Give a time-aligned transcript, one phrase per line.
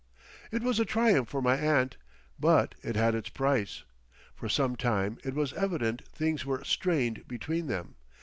[0.51, 1.95] It was a triumph for my aunt,
[2.39, 3.83] but it had its price.
[4.33, 7.93] For some time it was evident things were strained between them.